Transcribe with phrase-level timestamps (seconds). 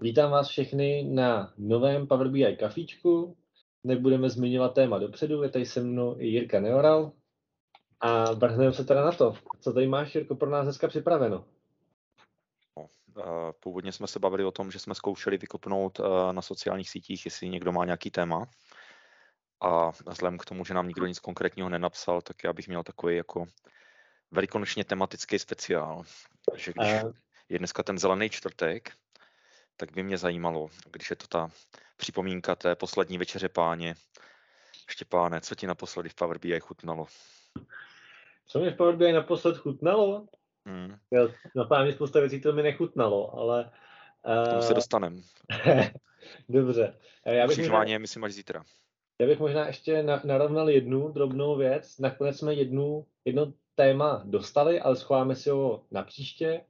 [0.00, 3.36] Vítám vás všechny na novém Power BI kafíčku.
[3.84, 7.12] Nebudeme zmiňovat téma dopředu, je tady se mnou i Jirka Neoral.
[8.00, 9.34] A vrhneme se teda na to.
[9.60, 11.44] Co tady máš, Jirko, pro nás dneska připraveno?
[12.76, 12.86] No,
[13.18, 17.24] eh, původně jsme se bavili o tom, že jsme zkoušeli vykopnout eh, na sociálních sítích,
[17.24, 18.46] jestli někdo má nějaký téma.
[19.60, 23.16] A vzhledem k tomu, že nám nikdo nic konkrétního nenapsal, tak já bych měl takový
[23.16, 23.44] jako
[24.30, 26.02] velikonočně tematický speciál.
[26.56, 26.92] Že když
[27.48, 28.92] je dneska ten zelený čtvrtek,
[29.76, 31.50] tak by mě zajímalo, když je to ta
[31.96, 33.94] připomínka té poslední večeře páně.
[34.88, 37.06] Štěpáne, co ti naposledy v Power BI chutnalo?
[38.46, 40.26] Co mi v Power BI naposled chutnalo?
[40.66, 40.96] Hmm.
[41.10, 43.70] Já napádám spousta věcí, to mi nechutnalo, ale...
[44.22, 45.22] K tomu se dostanem.
[46.48, 46.98] Dobře.
[47.26, 48.64] Já bych možná, je, myslím, až zítra.
[49.20, 51.98] Já bych možná ještě narovnal jednu drobnou věc.
[51.98, 56.60] Nakonec jsme jednu, jedno téma dostali, ale schováme si ho na příště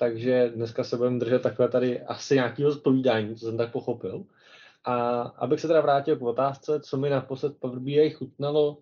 [0.00, 4.24] takže dneska se budeme držet takhle tady asi nějakého zpovídání, co jsem tak pochopil.
[4.84, 8.78] A abych se teda vrátil k otázce, co mi naposled Power BI chutnalo,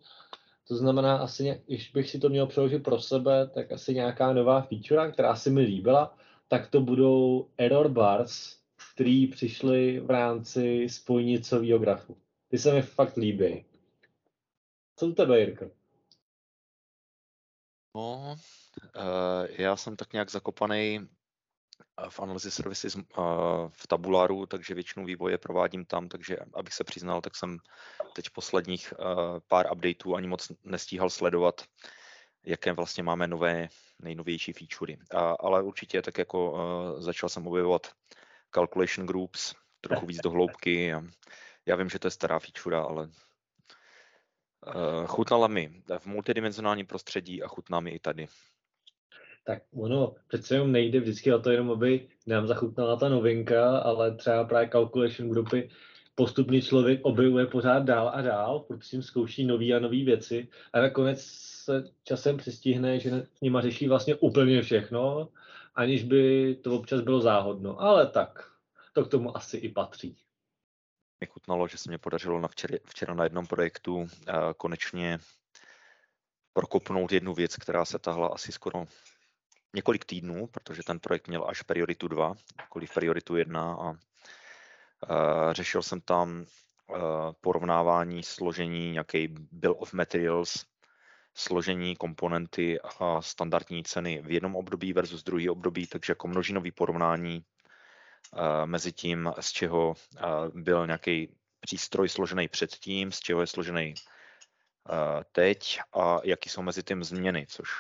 [0.68, 4.62] to znamená asi, když bych si to měl přeložit pro sebe, tak asi nějaká nová
[4.62, 6.16] feature, která se mi líbila,
[6.48, 8.56] tak to budou error bars,
[8.94, 12.16] který přišly v rámci spojnicového grafu.
[12.48, 13.64] Ty se mi fakt líbí.
[14.96, 15.77] Co u tebe, Jirko?
[17.98, 18.36] No,
[19.50, 21.08] já jsem tak nějak zakopaný
[22.08, 23.02] v Analysis Services uh,
[23.68, 27.58] v tabuláru, takže většinu vývoje provádím tam, takže abych se přiznal, tak jsem
[28.14, 28.94] teď posledních
[29.48, 31.64] pár updateů ani moc nestíhal sledovat,
[32.46, 34.98] jaké vlastně máme nové, nejnovější featurey.
[35.40, 36.58] Ale určitě tak jako
[36.98, 37.86] začal jsem objevovat
[38.50, 40.94] calculation groups, trochu víc do hloubky.
[41.66, 43.10] Já vím, že to je stará feature, ale
[45.06, 48.26] chutnala mi v multidimenzionálním prostředí a chutná mi i tady.
[49.44, 54.16] Tak ono přece jenom nejde vždycky o to jenom, aby nám zachutnala ta novinka, ale
[54.16, 55.70] třeba právě calculation grupy
[56.14, 60.80] postupně člověk objevuje pořád dál a dál, protože tím zkouší nové a nové věci a
[60.80, 65.28] nakonec se časem přistihne, že s nima řeší vlastně úplně všechno,
[65.74, 67.80] aniž by to občas bylo záhodno.
[67.80, 68.50] Ale tak,
[68.92, 70.16] to k tomu asi i patří
[71.20, 74.06] mi chutnalo, že se mě podařilo na včera, včera na jednom projektu uh,
[74.56, 75.18] konečně
[76.52, 78.84] prokopnout jednu věc, která se tahla asi skoro
[79.74, 82.34] několik týdnů, protože ten projekt měl až prioritu 2,
[82.86, 83.96] v prioritu 1 a uh,
[85.52, 86.96] řešil jsem tam uh,
[87.40, 90.64] porovnávání složení nějaký bill of materials,
[91.34, 97.44] složení komponenty a standardní ceny v jednom období versus druhý období, takže jako množinový porovnání
[98.64, 99.94] mezi tím, z čeho
[100.54, 103.94] byl nějaký přístroj složený předtím, z čeho je složený
[105.32, 107.70] teď a jaký jsou mezi tím změny, což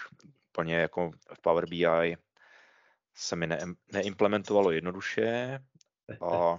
[0.50, 2.16] úplně jako v Power BI
[3.14, 3.60] se mi ne,
[3.92, 5.58] neimplementovalo jednoduše
[6.22, 6.58] a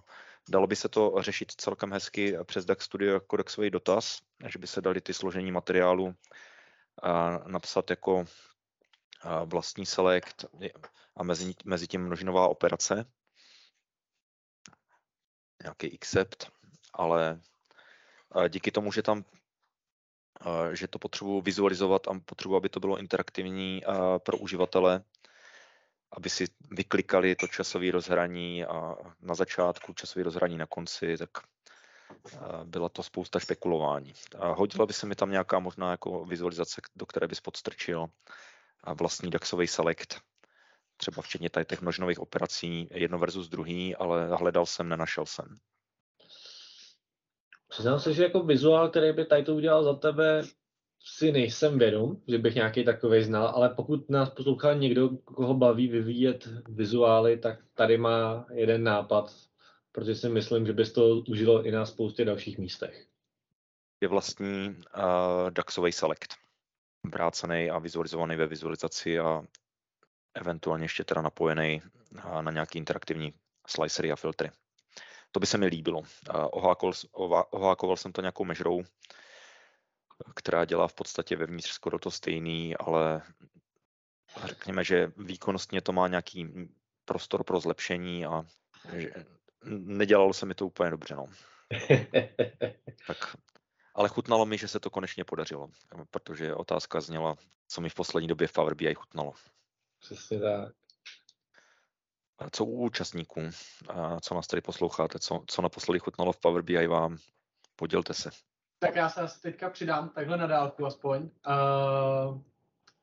[0.50, 4.68] dalo by se to řešit celkem hezky přes DAX Studio jako DAXový dotaz, že by
[4.68, 6.16] se dali ty složení materiálu
[7.48, 8.26] napsat jako
[9.46, 10.46] vlastní select
[11.16, 13.06] a mezi, mezi tím množinová operace
[15.64, 16.52] nějaký accept,
[16.94, 17.42] ale
[18.50, 19.24] díky tomu, že tam
[20.74, 23.82] že to potřebuji vizualizovat a potřebuji, aby to bylo interaktivní
[24.24, 25.04] pro uživatele,
[26.12, 31.30] aby si vyklikali to časové rozhraní a na začátku, časové rozhraní na konci, tak
[32.64, 34.14] byla to spousta špekulování.
[34.40, 38.08] A hodila by se mi tam nějaká možná jako vizualizace, do které bys podstrčil
[39.00, 40.22] vlastní DAXový select,
[41.00, 45.46] třeba včetně tady těch množnových operací, jedno versus druhý, ale hledal jsem, nenašel jsem.
[47.68, 50.44] Přiznám se, že jako vizuál, který by tady to udělal za tebe,
[51.04, 55.88] si nejsem vědom, že bych nějaký takový znal, ale pokud nás poslouchá někdo, koho baví
[55.88, 59.36] vyvíjet vizuály, tak tady má jeden nápad,
[59.92, 63.06] protože si myslím, že bys to užilo i na spoustě dalších místech.
[64.02, 66.28] Je vlastní uh, DAXový select,
[67.12, 69.42] vrácený a vizualizovaný ve vizualizaci a
[70.34, 71.82] eventuálně ještě teda napojený
[72.42, 73.34] na nějaký interaktivní
[73.68, 74.52] slicery a filtry.
[75.32, 76.02] To by se mi líbilo.
[76.52, 76.94] Ohákoval,
[77.52, 78.84] ohákoval jsem to nějakou mežrou,
[80.36, 83.22] která dělá v podstatě vevnitř skoro to stejný, ale
[84.46, 86.70] řekněme, že výkonnostně to má nějaký
[87.06, 88.46] prostor pro zlepšení a
[88.94, 89.12] že
[89.72, 91.16] nedělalo se mi to úplně dobře.
[91.16, 91.26] No.
[93.08, 93.36] tak,
[93.96, 95.70] ale chutnalo mi, že se to konečně podařilo,
[96.12, 97.36] protože otázka zněla,
[97.68, 99.34] co mi v poslední době v Power BI chutnalo.
[100.00, 100.74] Přesně tak.
[102.40, 103.42] A co u účastníků,
[103.90, 107.18] a co nás tady posloucháte, co, co naposledy chutnalo v Power BI vám,
[107.76, 108.30] podělte se.
[108.80, 111.22] Tak já se asi teďka přidám takhle na dálku aspoň.
[111.22, 112.42] Uh,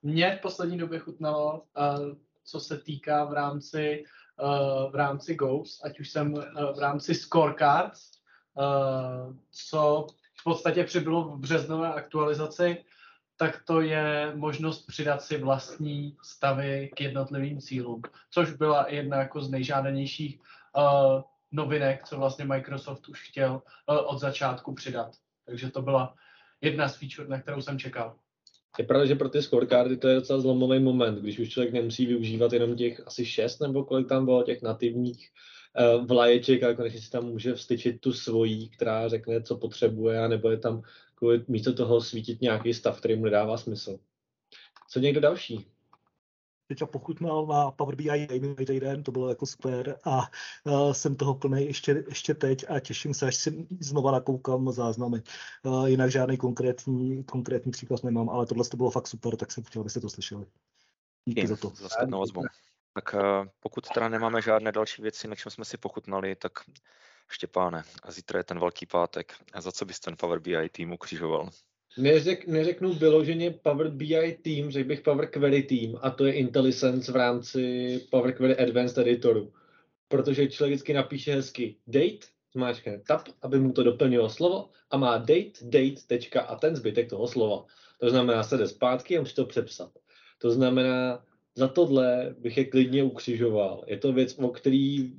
[0.02, 4.04] mě v poslední době chutnalo, uh, co se týká v rámci
[4.42, 6.42] uh, v rámci Ghost, ať už jsem uh,
[6.76, 8.10] v rámci Scorecards,
[8.54, 10.06] uh, co
[10.40, 12.84] v podstatě přibylo v březnové aktualizaci,
[13.36, 19.40] tak to je možnost přidat si vlastní stavy k jednotlivým cílům, což byla jedna jako
[19.40, 20.40] z nejžádanějších
[20.76, 21.22] uh,
[21.52, 25.16] novinek, co vlastně Microsoft už chtěl uh, od začátku přidat.
[25.46, 26.14] Takže to byla
[26.60, 28.16] jedna z feature, na kterou jsem čekal.
[28.78, 32.06] Je pravda, že pro ty scorecardy to je docela zlomový moment, když už člověk nemusí
[32.06, 35.28] využívat jenom těch asi šest nebo kolik tam bylo těch nativních
[35.98, 40.28] uh, vlaječek, ale konečně si tam může vstyčit tu svojí, která řekne, co potřebuje, a
[40.28, 40.82] nebo je tam
[41.16, 43.98] kvůli místo toho svítit nějaký stav, který mu nedává smysl.
[44.88, 45.66] Co někdo další?
[46.66, 50.30] teďka pochutnal na Power BI minulý týden, to bylo jako super a
[50.64, 55.22] uh, jsem toho plný ještě, ještě teď a těším se, až si znova nakoukám záznamy.
[55.62, 59.64] Uh, jinak žádný konkrétní, konkrétní příklad nemám, ale tohle to bylo fakt super, tak jsem
[59.64, 60.46] chtěl, abyste to slyšeli.
[61.24, 61.72] Díky Díky za to.
[61.74, 62.24] Za zpětnou.
[62.94, 66.52] Tak uh, pokud teda nemáme žádné další věci, na čem jsme si pochutnali, tak
[67.28, 69.34] Štěpáne, a zítra je ten velký pátek.
[69.52, 71.50] A za co bys ten Power BI tým ukřižoval?
[71.98, 77.12] Neřek, neřeknu vyloženě Power BI Team, řekl bych Power Query Team a to je IntelliSense
[77.12, 79.52] v rámci Power Query Advanced Editoru.
[80.08, 85.18] Protože člověk vždycky napíše hezky date, zmáčkne tab, aby mu to doplnilo slovo a má
[85.18, 87.64] date, date, tečka a ten zbytek toho slova.
[88.00, 89.90] To znamená, se jde zpátky a musí to přepsat.
[90.38, 91.24] To znamená,
[91.56, 93.84] za tohle bych je klidně ukřižoval.
[93.86, 95.12] Je to věc, o který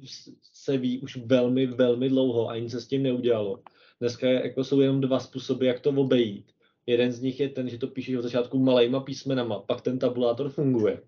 [0.53, 3.59] se ví už velmi, velmi dlouho a nic se s tím neudělalo.
[3.99, 6.51] Dneska jako jsou jenom dva způsoby, jak to obejít.
[6.85, 10.49] Jeden z nich je ten, že to píšeš od začátku malejma písmenama, pak ten tabulátor
[10.49, 11.01] funguje.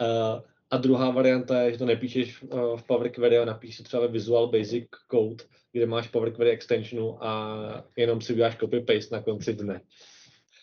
[0.00, 0.40] Uh,
[0.70, 2.42] a druhá varianta je, že to nepíšeš
[2.76, 7.24] v Power Query a napíšeš třeba ve Visual Basic Code, kde máš Power Query extensionu
[7.24, 9.80] a jenom si uděláš copy-paste na konci dne.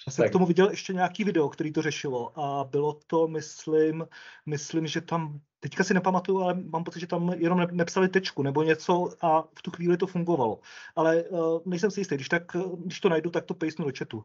[0.08, 0.30] Já jsem tak.
[0.30, 4.08] k tomu viděl ještě nějaký video, který to řešilo a bylo to, myslím,
[4.46, 8.64] myslím, že tam, teďka si nepamatuju, ale mám pocit, že tam jenom nepsali tečku nebo
[8.64, 10.60] něco a v tu chvíli to fungovalo.
[10.96, 12.44] Ale uh, nejsem si jistý, když, tak,
[12.84, 14.24] když to najdu, tak to pejsnu do chatu.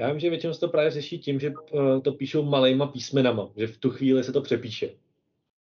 [0.00, 3.48] Já vím, že většinou se to právě řeší tím, že uh, to píšou malejma písmenama,
[3.56, 4.90] že v tu chvíli se to přepíše.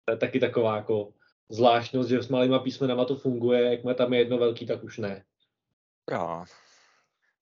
[0.05, 1.09] To je taky taková jako
[1.49, 5.25] zvláštnost, že s malýma písmenama to funguje, jakmile tam je jedno velký, tak už ne.
[6.11, 6.45] Já.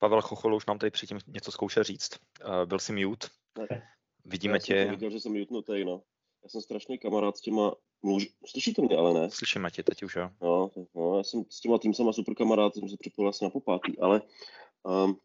[0.02, 2.10] Pavel Chochol už nám tady předtím něco zkoušel říct.
[2.46, 3.26] Uh, byl jsi mute.
[3.58, 3.82] Ne.
[4.24, 4.82] Vidíme Já tě.
[4.82, 6.02] jsem viděl, že jsem mutnutý, no.
[6.42, 8.28] Já jsem strašný kamarád s těma, mluž...
[8.46, 9.30] slyšíte mě, ale ne?
[9.30, 10.30] Slyšíme tě teď už, jo.
[10.42, 13.50] No, no, já jsem s těma tým sama super kamarád, jsem se připojil asi na
[13.50, 14.22] popátý, ale
[14.82, 15.16] um,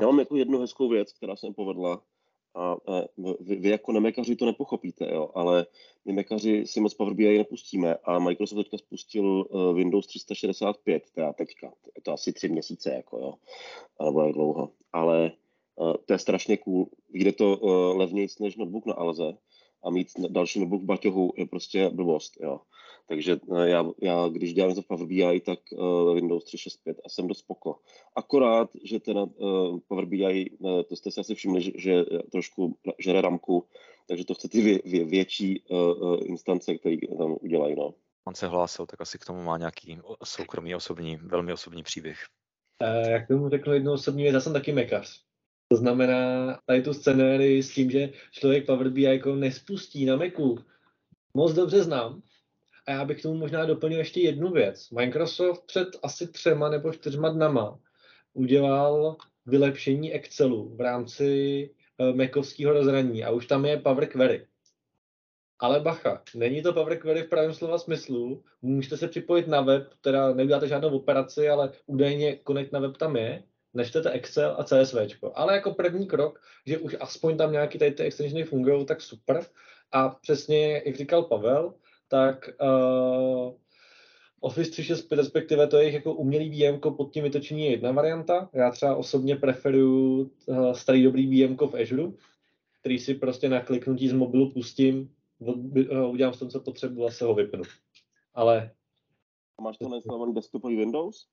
[0.00, 2.02] já mám jako jednu hezkou věc, která se mi povedla
[2.54, 2.76] a,
[3.38, 5.66] vy, vy jako nemekaři to nepochopíte, jo, ale
[6.04, 11.32] my mekaři si moc Power BI nepustíme a Microsoft teďka spustil uh, Windows 365, teda
[11.32, 13.34] teďka, je to asi tři měsíce, jako jo,
[14.04, 15.32] nebo jak dlouho, ale
[15.76, 19.32] uh, to je strašně cool, vyjde to uh, levnějc než notebook na Alze
[19.84, 22.60] a mít další notebook v baťohu je prostě blbost, jo.
[23.08, 27.38] Takže já, já když dělám za Power BI, tak uh, Windows 365 a jsem dost
[27.38, 27.78] spoko.
[28.16, 32.76] Akorát, že teda uh, Power BI, uh, to jste si asi všimli, že, že trošku
[32.98, 33.66] žere ramku,
[34.08, 37.74] takže to chce ty vě, vě, větší uh, instance, které tam udělají.
[37.76, 37.94] No.
[38.24, 42.18] On se hlásil, tak asi k tomu má nějaký soukromý, osobní, velmi osobní příběh.
[43.08, 45.22] Jak tomu řeknu jednou osobní věc, já jsem taky mekař.
[45.68, 50.58] To znamená, tady tu scenérii s tím, že člověk Power BI jako nespustí na Macu,
[51.34, 52.22] moc dobře znám,
[52.88, 54.90] a já bych k tomu možná doplnil ještě jednu věc.
[54.90, 57.78] Microsoft před asi třema nebo čtyřma dnama
[58.32, 59.16] udělal
[59.46, 64.46] vylepšení Excelu v rámci uh, Macovského rozhraní a už tam je Power Query.
[65.58, 69.94] Ale bacha, není to Power Query v pravém slova smyslu, můžete se připojit na web,
[70.00, 73.42] teda neuděláte žádnou operaci, ale údajně Connect na web tam je,
[73.74, 74.96] nečtete Excel a CSV.
[75.34, 79.46] Ale jako první krok, že už aspoň tam nějaký tady ty extensiony fungují, tak super.
[79.92, 81.74] A přesně, jak říkal Pavel,
[82.08, 83.52] tak uh,
[84.40, 88.50] Office 365, respektive to je jako umělý VM pod tím vytočení je jedna varianta.
[88.52, 92.12] Já třeba osobně preferuju uh, starý dobrý VM v Azure,
[92.80, 97.10] který si prostě na kliknutí z mobilu pustím, uh, udělám s tom, co potřebuji a
[97.10, 97.62] se ho vypnu.
[98.34, 98.70] Ale...
[99.60, 101.26] Máš to nainstalovaný desktopový Windows?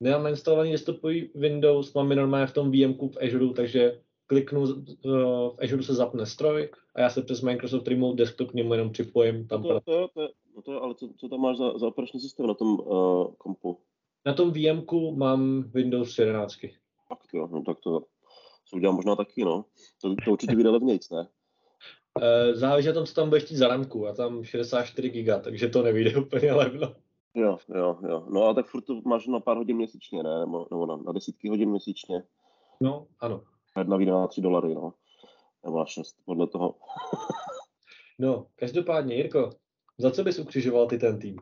[0.00, 4.66] Nemám nainstalovaný desktopový Windows, mám normálně v tom VM v Azure, takže kliknu,
[5.04, 8.90] v Azure se zapne stroj a já se přes Microsoft Remote Desktop k němu jenom
[8.90, 9.46] připojím.
[9.46, 12.46] Tam to, to, to, no to, ale co, co tam máš za, za operační systém
[12.46, 13.78] na tom uh, kompu?
[14.26, 14.84] Na tom VM
[15.14, 16.56] mám Windows 11.
[17.08, 18.00] Tak jo, no tak to
[18.68, 19.64] se udělám možná taky, no.
[20.02, 21.28] To, to určitě vyjde levnějc, ne?
[22.18, 24.06] Uh, záleží na tom, co tam budeš chtít za ramku.
[24.06, 26.94] A tam 64 giga, takže to nevyjde úplně levno.
[27.34, 28.26] Jo, jo, jo.
[28.30, 30.40] No a tak furt to máš na pár hodin měsíčně, ne?
[30.40, 32.22] Nebo, nebo na, na desítky hodin měsíčně.
[32.80, 33.42] No, ano.
[33.80, 34.92] Jedna vyjde na 3 dolary, no.
[35.64, 36.74] Nebo na 6, podle toho.
[38.18, 39.50] no, každopádně, Jirko,
[39.98, 41.36] Za co bys ukřižoval ty ten tým?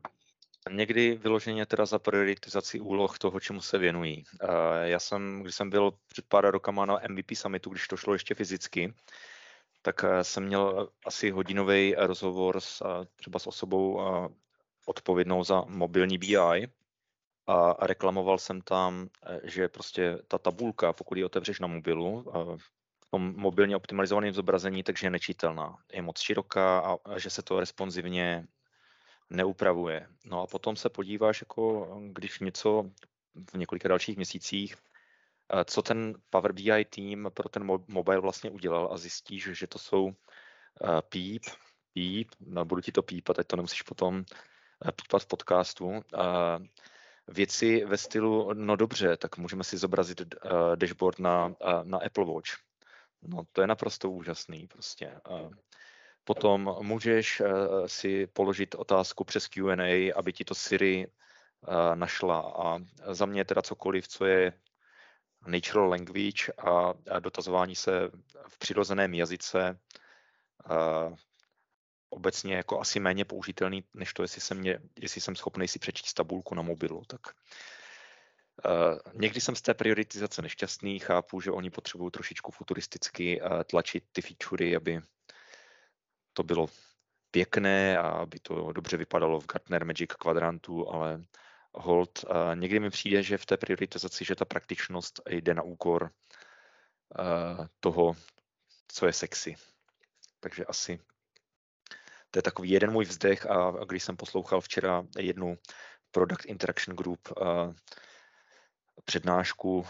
[0.70, 4.24] Někdy vyloženě teda za prioritizaci úloh toho, čemu se věnují.
[4.82, 8.34] Já jsem, když jsem byl před pár rokama na MVP summitu, když to šlo ještě
[8.34, 8.94] fyzicky,
[9.82, 12.82] tak jsem měl asi hodinový rozhovor s,
[13.16, 14.00] třeba s osobou
[14.86, 16.68] odpovědnou za mobilní BI
[17.48, 19.08] a reklamoval jsem tam,
[19.42, 22.24] že prostě ta tabulka, pokud ji otevřeš na mobilu,
[22.58, 25.76] v tom mobilně optimalizovaném zobrazení, takže je nečitelná.
[25.92, 28.46] Je moc široká a, že se to responsivně
[29.30, 30.06] neupravuje.
[30.24, 32.90] No a potom se podíváš, jako když něco
[33.52, 38.88] v několika dalších měsících, eh, co ten Power BI tým pro ten mobile vlastně udělal
[38.92, 41.42] a zjistíš, že to jsou eh, píp,
[41.92, 44.24] píp, no, budu ti to pípat, teď to nemusíš potom
[44.88, 46.02] eh, pípat v podcastu,
[47.28, 50.34] věci ve stylu, no dobře, tak můžeme si zobrazit
[50.74, 52.50] dashboard na, na Apple Watch.
[53.22, 55.20] No to je naprosto úžasný prostě.
[56.28, 57.48] Potom můžeš eh,
[57.86, 62.40] si položit otázku přes Q&A, aby ti to Siri eh, našla.
[62.40, 62.78] A
[63.12, 64.52] za mě teda cokoliv, co je
[65.46, 68.10] natural language a, dotazování se
[68.48, 69.78] v přirozeném jazyce,
[70.70, 71.16] eh,
[72.10, 76.14] obecně jako asi méně použitelný, než to, jestli jsem, mě, jestli jsem schopný si přečíst
[76.14, 77.02] tabulku na mobilu.
[77.06, 77.20] Tak
[78.64, 84.04] Uh, někdy jsem z té prioritizace nešťastný, chápu, že oni potřebují trošičku futuristicky uh, tlačit
[84.12, 85.00] ty featurey, aby
[86.32, 86.66] to bylo
[87.30, 91.24] pěkné a aby to dobře vypadalo v Gartner Magic kvadrantu, ale
[91.74, 96.10] hold, uh, někdy mi přijde, že v té prioritizaci, že ta praktičnost jde na úkor
[97.80, 98.16] toho,
[98.88, 99.54] co je sexy.
[100.40, 101.00] Takže asi
[102.30, 105.58] to je takový jeden můj vzdech a, a když jsem poslouchal včera jednu
[106.10, 107.74] Product Interaction Group uh,
[109.04, 109.84] přednášku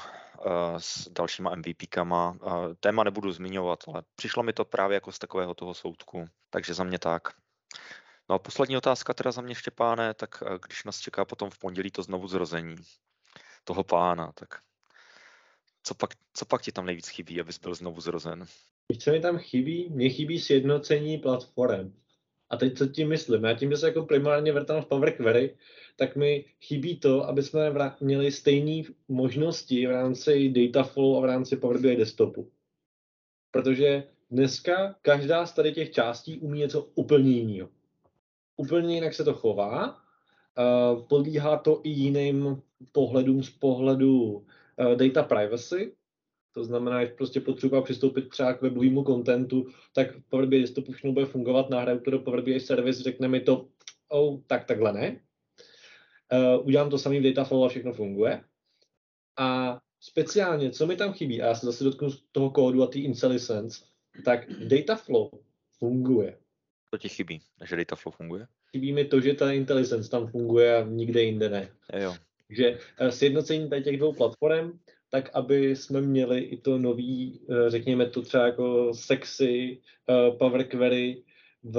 [0.46, 2.38] Eh, s dalšíma MVPkama.
[2.46, 6.74] Eh, téma nebudu zmiňovat, ale přišlo mi to právě jako z takového toho soudku, takže
[6.74, 7.28] za mě tak.
[8.28, 11.58] No a poslední otázka teda za mě, Štěpáne, tak eh, když nás čeká potom v
[11.58, 12.76] pondělí to znovu zrození
[13.64, 14.48] toho pána, tak
[15.82, 18.46] co pak, co pak ti tam nejvíc chybí, abys byl znovu zrozen?
[18.98, 19.88] Co mi tam chybí?
[19.90, 21.92] Mně chybí sjednocení platform.
[22.50, 23.44] A teď co tím myslím?
[23.44, 25.56] Já tím, že se jako primárně vrtám v Power Query,
[25.96, 31.24] tak mi chybí to, aby jsme měli stejné možnosti v rámci data flow a v
[31.24, 32.50] rámci Power BI desktopu.
[33.50, 37.68] Protože dneska každá z tady těch částí umí něco úplně jiného.
[38.56, 42.62] Úplně jinak se to chová, uh, podlíhá to i jiným
[42.92, 44.44] pohledům z pohledu uh,
[44.94, 45.94] data privacy,
[46.52, 51.02] to znamená, že prostě potřeba přistoupit třeba k webovému kontentu, tak Power BI Desktop už
[51.02, 53.68] nebude fungovat, nahraju to do Power BI Service, řekne mi to,
[54.08, 55.20] oh, tak takhle ne.
[56.32, 58.44] Uh, udělám to samý v Dataflow a všechno funguje.
[59.38, 62.98] A speciálně, co mi tam chybí, a já se zase dotknu toho kódu a té
[62.98, 63.84] IntelliSense,
[64.24, 65.30] tak Dataflow
[65.78, 66.38] funguje.
[66.90, 68.46] To ti chybí, že Dataflow funguje?
[68.70, 71.70] Chybí mi to, že ta IntelliSense tam funguje a nikde jinde ne.
[71.92, 72.14] Je jo.
[72.46, 74.78] Takže uh, sjednocení tady těch dvou platform,
[75.10, 80.64] tak aby jsme měli i to nový, uh, řekněme to třeba jako sexy uh, Power
[80.68, 81.24] Query
[81.62, 81.78] v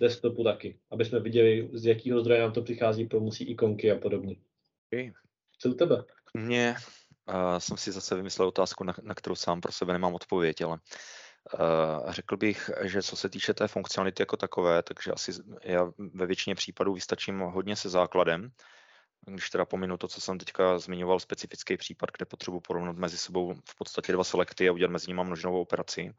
[0.00, 4.36] desktopu taky, aby jsme viděli, z jakého zdroje nám to přichází, musí ikonky a podobně.
[4.92, 5.12] Okay.
[5.58, 6.04] Co u tebe?
[6.34, 6.74] Mě
[7.28, 10.78] uh, jsem si zase vymyslel otázku, na, na kterou sám pro sebe nemám odpověď, ale
[11.54, 15.32] uh, řekl bych, že co se týče té funkcionality jako takové, takže asi
[15.64, 18.50] já ve většině případů vystačím hodně se základem,
[19.26, 23.54] když teda pominu to, co jsem teďka zmiňoval, specifický případ, kde potřebuji porovnat mezi sebou
[23.54, 26.14] v podstatě dva selekty a udělat mezi nimi množnou operaci.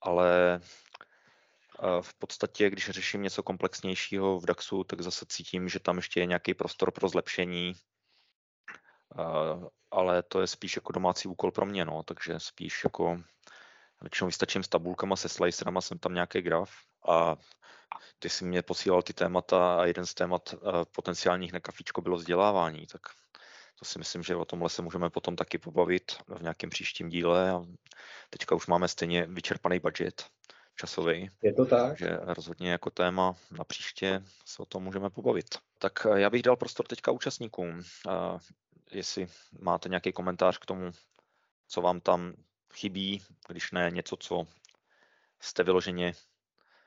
[0.00, 0.60] Ale
[2.00, 6.26] v podstatě, když řeším něco komplexnějšího v DAXu, tak zase cítím, že tam ještě je
[6.26, 7.72] nějaký prostor pro zlepšení,
[9.90, 13.22] ale to je spíš jako domácí úkol pro mě, no, takže spíš jako
[14.00, 16.70] většinou vystačím s tabulkama, se slicerama, jsem tam nějaký graf
[17.08, 17.36] a
[18.18, 20.54] ty si mě posílal ty témata a jeden z témat
[20.96, 23.00] potenciálních na kafíčko bylo vzdělávání, tak
[23.78, 27.50] to si myslím, že o tomhle se můžeme potom taky pobavit v nějakém příštím díle
[27.50, 27.64] a
[28.30, 30.26] teďka už máme stejně vyčerpaný budget,
[30.76, 31.30] časový.
[31.42, 31.88] Je to tak.
[31.88, 35.58] Takže rozhodně jako téma na příště se o tom můžeme pobavit.
[35.78, 37.80] Tak eh, já bych dal prostor teďka účastníkům.
[37.80, 38.38] Eh,
[38.90, 39.26] jestli
[39.60, 40.90] máte nějaký komentář k tomu,
[41.68, 42.32] co vám tam
[42.72, 44.46] chybí, když ne něco, co
[45.40, 46.12] jste vyloženě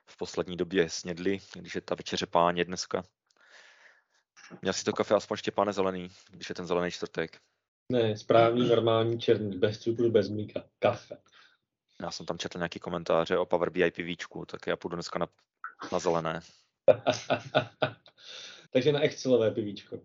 [0.05, 3.03] v poslední době snědli, když je ta večeře páně dneska.
[4.61, 7.37] Měl si to kafe aspoň Štěpáne zelený, když je ten zelený čtvrtek.
[7.91, 11.17] Ne, správný, normální, černý, bez cukru, bez mlíka, kafe.
[12.01, 15.27] Já jsem tam četl nějaký komentáře o Power BI pivíčku, tak já půjdu dneska na,
[15.91, 16.41] na zelené.
[18.71, 19.99] Takže na Excelové pivíčko.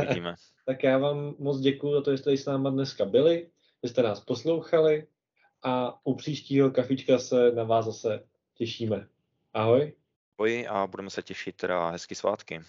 [0.00, 0.34] Vidíme.
[0.66, 3.50] tak já vám moc děkuji za to, že jste s náma dneska byli,
[3.82, 5.06] že jste nás poslouchali
[5.62, 9.08] a u příštího kafička se na vás zase těšíme.
[9.54, 9.92] Ahoj.
[10.38, 12.60] Ahoj a budeme se těšit teda hezky svátky.